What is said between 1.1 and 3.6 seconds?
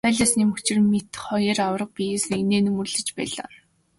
хоёр аварга биес нэгнээ нөмөрлөж байлаа.